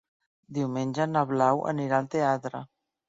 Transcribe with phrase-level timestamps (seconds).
[0.57, 2.65] Diumenge na Blau anirà al teatre.